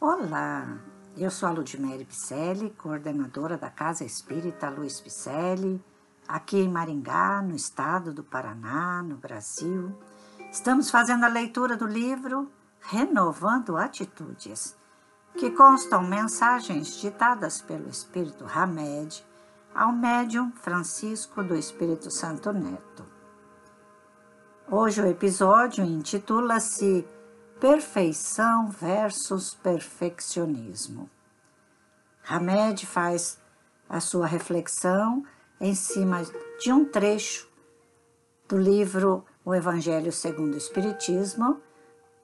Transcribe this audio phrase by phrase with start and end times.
[0.00, 0.78] Olá,
[1.16, 5.84] eu sou a Ludmere Picelli, coordenadora da Casa Espírita Luiz Picelli,
[6.28, 9.92] aqui em Maringá, no estado do Paraná, no Brasil.
[10.52, 12.48] Estamos fazendo a leitura do livro
[12.80, 14.76] Renovando Atitudes,
[15.36, 19.26] que constam mensagens ditadas pelo Espírito Hamed
[19.74, 23.04] ao médium Francisco do Espírito Santo Neto.
[24.70, 27.04] Hoje o episódio intitula-se
[27.60, 31.10] Perfeição versus perfeccionismo.
[32.28, 33.36] Hamed faz
[33.88, 35.24] a sua reflexão
[35.60, 36.22] em cima
[36.60, 37.48] de um trecho
[38.46, 41.60] do livro O Evangelho segundo o Espiritismo,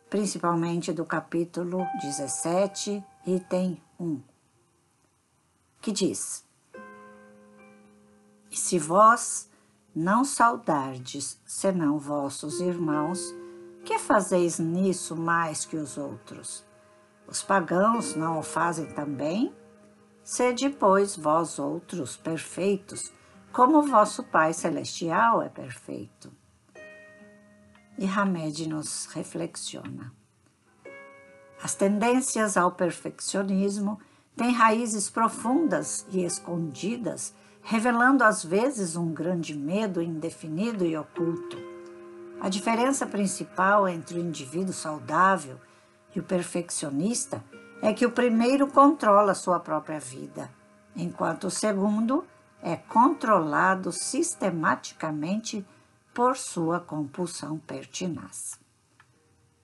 [0.09, 4.23] principalmente do capítulo 17, item 1,
[5.81, 6.45] que diz:
[8.53, 9.51] E se vós
[9.93, 13.35] não saudardes senão vossos irmãos,
[13.85, 16.65] que fazeis nisso mais que os outros?
[17.27, 19.55] Os pagãos não o fazem também?
[20.23, 23.13] Sede, pois, vós outros perfeitos,
[23.53, 26.33] como vosso Pai Celestial é perfeito.
[27.99, 30.13] E Hamed nos reflexiona.
[31.63, 34.01] As tendências ao perfeccionismo
[34.35, 41.74] têm raízes profundas e escondidas, revelando às vezes um grande medo indefinido e oculto
[42.45, 45.59] a diferença principal entre o indivíduo saudável
[46.15, 47.43] e o perfeccionista
[47.81, 50.51] é que o primeiro controla sua própria vida,
[50.95, 52.23] enquanto o segundo
[52.63, 55.65] é controlado sistematicamente
[56.13, 58.61] por sua compulsão pertinaz.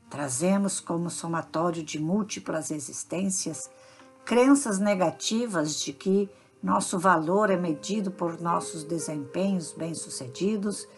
[0.08, 3.70] Trazemos como somatório de múltiplas existências
[4.24, 6.30] crenças negativas de que
[6.62, 10.88] nosso valor é medido por nossos desempenhos bem-sucedidos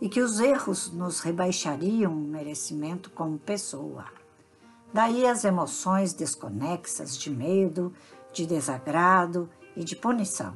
[0.00, 4.04] e que os erros nos rebaixariam o merecimento como pessoa.
[4.92, 7.92] Daí as emoções desconexas de medo,
[8.32, 10.54] de desagrado e de punição.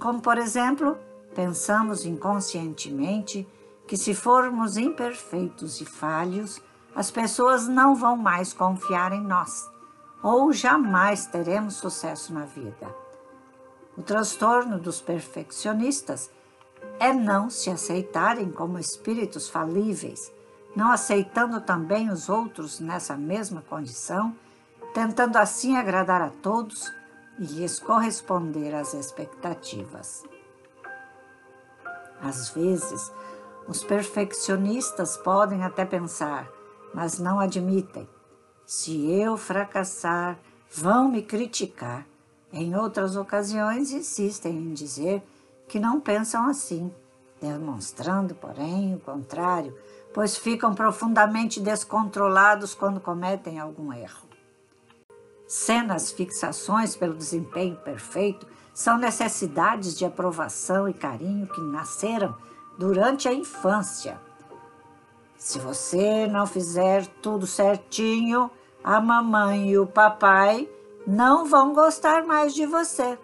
[0.00, 0.96] Como, por exemplo,
[1.34, 3.46] pensamos inconscientemente
[3.86, 6.60] que se formos imperfeitos e falhos,
[6.94, 9.70] as pessoas não vão mais confiar em nós
[10.22, 12.94] ou jamais teremos sucesso na vida.
[13.96, 16.30] O transtorno dos perfeccionistas
[17.02, 20.32] é não se aceitarem como espíritos falíveis,
[20.76, 24.32] não aceitando também os outros nessa mesma condição,
[24.94, 26.92] tentando assim agradar a todos
[27.40, 30.22] e lhes corresponder às expectativas.
[32.20, 33.10] Às vezes,
[33.66, 36.48] os perfeccionistas podem até pensar,
[36.94, 38.08] mas não admitem.
[38.64, 40.38] Se eu fracassar,
[40.70, 42.06] vão me criticar.
[42.52, 45.20] Em outras ocasiões, insistem em dizer
[45.68, 46.92] que não pensam assim,
[47.40, 49.76] demonstrando, porém, o contrário,
[50.12, 54.28] pois ficam profundamente descontrolados quando cometem algum erro.
[55.46, 62.34] Cenas, fixações pelo desempenho perfeito são necessidades de aprovação e carinho que nasceram
[62.78, 64.18] durante a infância.
[65.36, 68.50] Se você não fizer tudo certinho,
[68.82, 70.68] a mamãe e o papai
[71.06, 73.18] não vão gostar mais de você.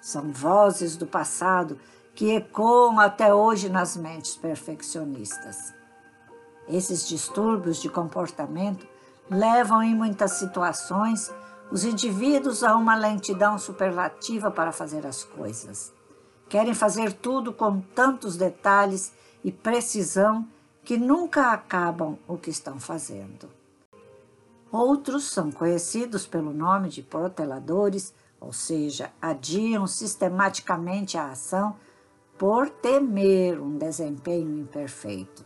[0.00, 1.78] São vozes do passado
[2.14, 5.74] que ecoam até hoje nas mentes perfeccionistas.
[6.68, 8.86] Esses distúrbios de comportamento
[9.30, 11.32] levam em muitas situações
[11.70, 15.92] os indivíduos a uma lentidão superlativa para fazer as coisas.
[16.48, 19.12] Querem fazer tudo com tantos detalhes
[19.44, 20.46] e precisão
[20.84, 23.48] que nunca acabam o que estão fazendo.
[24.72, 31.76] Outros são conhecidos pelo nome de proteladores ou seja, adiam sistematicamente a ação
[32.38, 35.44] por temer um desempenho imperfeito.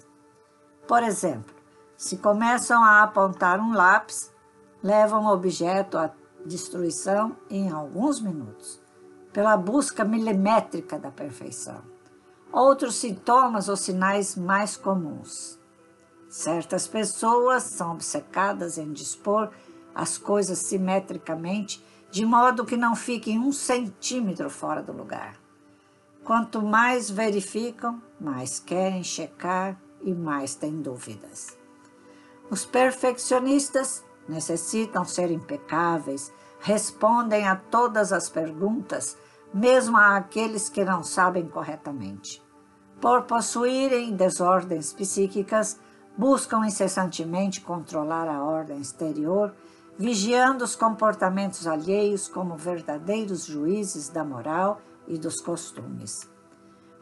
[0.87, 1.53] Por exemplo,
[1.97, 4.32] se começam a apontar um lápis,
[4.82, 6.12] levam o objeto à
[6.47, 8.81] destruição em alguns minutos,
[9.32, 11.82] pela busca milimétrica da perfeição.
[12.53, 15.59] Outros sintomas ou sinais mais comuns.
[16.28, 19.50] Certas pessoas são obcecadas em dispor
[19.94, 25.34] as coisas simetricamente de modo que não fiquem um centímetro fora do lugar.
[26.22, 31.58] Quanto mais verificam, mais querem checar e mais têm dúvidas.
[32.49, 39.17] Os perfeccionistas necessitam ser impecáveis, respondem a todas as perguntas,
[39.52, 42.40] mesmo àqueles que não sabem corretamente.
[43.00, 45.81] Por possuírem desordens psíquicas,
[46.17, 49.52] buscam incessantemente controlar a ordem exterior
[49.96, 56.29] vigiando os comportamentos alheios como verdadeiros juízes da moral e dos costumes.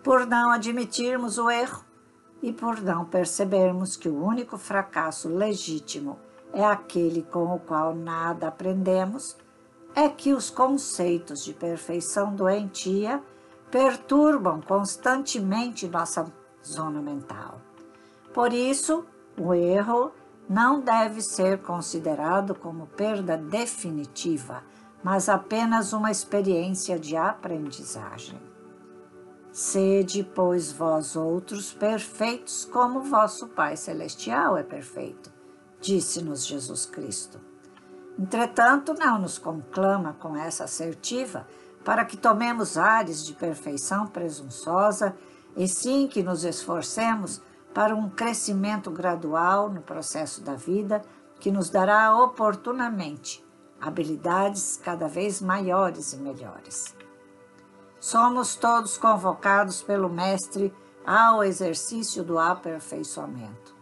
[0.03, 1.85] Por não admitirmos o erro
[2.43, 6.19] e por não percebermos que o único fracasso legítimo
[6.53, 9.37] é aquele com o qual nada aprendemos,
[9.94, 13.23] é que os conceitos de perfeição doentia
[13.71, 16.31] perturbam constantemente nossa
[16.65, 17.61] zona mental.
[18.35, 19.06] Por isso,
[19.39, 20.12] o erro
[20.49, 24.62] não deve ser considerado como perda definitiva,
[25.03, 28.41] mas apenas uma experiência de aprendizagem.
[29.50, 35.31] Sede, pois, vós outros perfeitos, como vosso Pai Celestial é perfeito,
[35.81, 37.39] disse-nos Jesus Cristo.
[38.19, 41.47] Entretanto, não nos conclama com essa assertiva
[41.85, 45.15] para que tomemos ares de perfeição presunçosa,
[45.56, 47.43] e sim que nos esforcemos
[47.75, 51.03] para um crescimento gradual no processo da vida
[51.41, 53.45] que nos dará oportunamente
[53.81, 56.95] habilidades cada vez maiores e melhores.
[57.99, 60.73] Somos todos convocados pelo Mestre
[61.05, 63.75] ao exercício do aperfeiçoamento,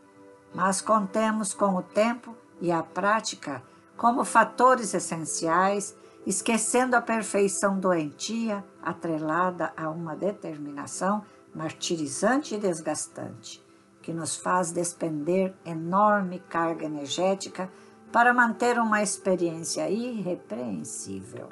[0.55, 3.63] mas contemos com o tempo e a prática
[3.97, 5.95] como fatores essenciais,
[6.27, 11.23] esquecendo a perfeição doentia atrelada a uma determinação
[11.55, 13.63] martirizante e desgastante
[14.11, 17.71] que nos faz despender enorme carga energética
[18.11, 21.49] para manter uma experiência irrepreensível.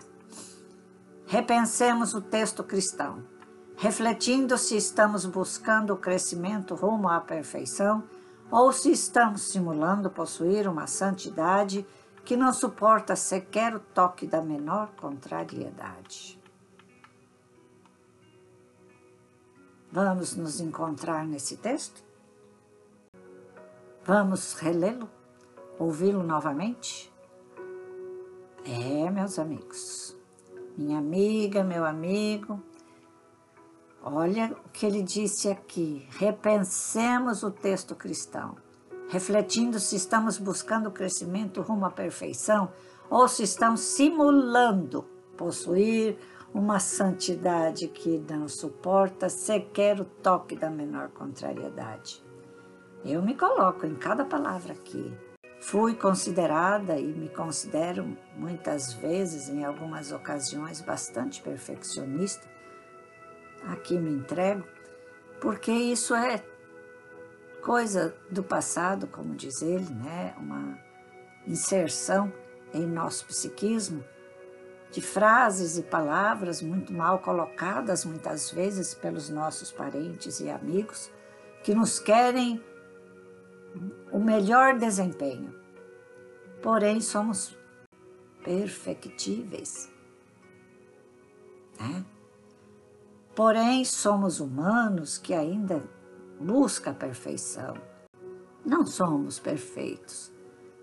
[1.25, 3.22] Repensemos o texto cristão,
[3.76, 8.02] refletindo se estamos buscando o crescimento rumo à perfeição
[8.50, 11.87] ou se estamos simulando possuir uma santidade
[12.25, 16.43] que não suporta sequer o toque da menor contrariedade.
[19.93, 22.07] Vamos nos encontrar nesse texto?
[24.08, 25.06] Vamos relê-lo?
[25.78, 27.12] Ouvi-lo novamente?
[28.64, 30.16] É, meus amigos,
[30.78, 32.58] minha amiga, meu amigo,
[34.02, 36.08] olha o que ele disse aqui.
[36.12, 38.56] Repensemos o texto cristão,
[39.10, 42.72] refletindo se estamos buscando o crescimento rumo à perfeição
[43.10, 45.02] ou se estamos simulando
[45.37, 46.16] possuir
[46.55, 52.26] uma santidade que não suporta sequer o toque da menor contrariedade.
[53.04, 55.16] Eu me coloco em cada palavra aqui.
[55.60, 62.46] Fui considerada e me considero muitas vezes, em algumas ocasiões, bastante perfeccionista.
[63.64, 64.64] Aqui me entrego,
[65.40, 66.42] porque isso é
[67.62, 70.34] coisa do passado, como diz ele, né?
[70.38, 70.78] uma
[71.46, 72.32] inserção
[72.72, 74.04] em nosso psiquismo
[74.90, 81.10] de frases e palavras muito mal colocadas muitas vezes pelos nossos parentes e amigos
[81.62, 82.62] que nos querem
[84.12, 85.54] o melhor desempenho.
[86.62, 87.56] Porém, somos
[88.42, 89.90] perfectíveis.
[91.78, 92.04] Né?
[93.34, 95.82] Porém, somos humanos que ainda
[96.40, 97.75] busca a perfeição.
[98.64, 100.32] Não somos perfeitos.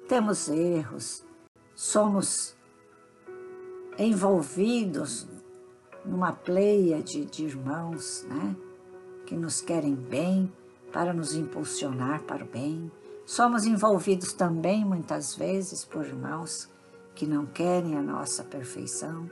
[0.07, 1.25] Temos erros,
[1.75, 2.55] somos
[3.97, 5.27] envolvidos
[6.05, 8.55] numa pleia de, de irmãos né?
[9.25, 10.51] que nos querem bem,
[10.95, 12.89] para nos impulsionar para o bem.
[13.25, 16.71] Somos envolvidos também, muitas vezes, por irmãos
[17.13, 19.29] que não querem a nossa perfeição.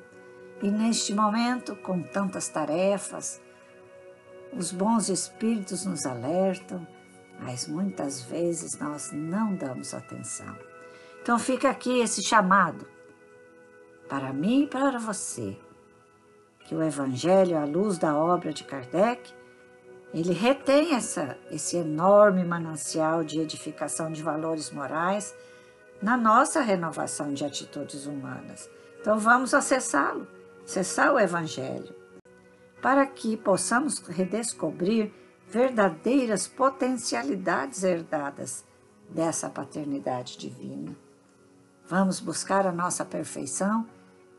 [0.62, 3.42] E neste momento, com tantas tarefas,
[4.52, 6.86] os bons espíritos nos alertam,
[7.40, 10.54] mas muitas vezes nós não damos atenção.
[11.22, 12.86] Então fica aqui esse chamado
[14.10, 15.58] para mim e para você,
[16.66, 19.34] que o Evangelho, à luz da obra de Kardec,
[20.14, 25.36] ele retém essa, esse enorme manancial de edificação de valores morais
[26.00, 28.70] na nossa renovação de atitudes humanas.
[29.02, 30.28] Então vamos acessá-lo,
[30.64, 31.96] acessar o Evangelho,
[32.80, 35.12] para que possamos redescobrir
[35.48, 38.64] verdadeiras potencialidades herdadas
[39.10, 40.96] dessa paternidade divina.
[41.88, 43.88] Vamos buscar a nossa perfeição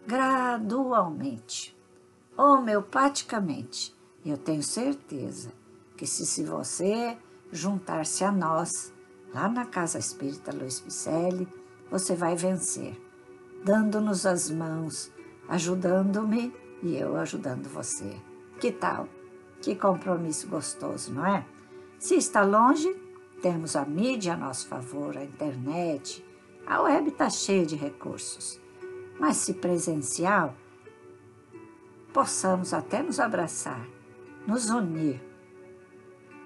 [0.06, 1.76] gradualmente,
[2.36, 3.94] homeopaticamente.
[4.24, 5.63] Eu tenho certeza
[5.96, 7.16] que se, se você
[7.52, 8.92] juntar-se a nós,
[9.32, 11.48] lá na Casa Espírita Luiz Picelli,
[11.90, 13.00] você vai vencer,
[13.64, 15.12] dando-nos as mãos,
[15.48, 18.16] ajudando-me e eu ajudando você.
[18.60, 19.08] Que tal?
[19.60, 21.46] Que compromisso gostoso, não é?
[21.98, 22.94] Se está longe,
[23.40, 26.24] temos a mídia a nosso favor, a internet,
[26.66, 28.60] a web está cheia de recursos.
[29.18, 30.54] Mas se presencial,
[32.12, 33.86] possamos até nos abraçar,
[34.46, 35.20] nos unir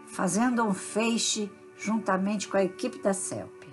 [0.08, 3.68] fazendo um feixe juntamente com a equipe da CELP,